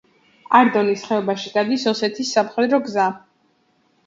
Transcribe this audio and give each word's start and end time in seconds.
არდონის 0.59 1.03
ხეობაში 1.09 1.51
გადის 1.57 1.85
ოსეთის 1.93 2.33
სამხედრო 2.39 2.81
გზა. 2.89 3.07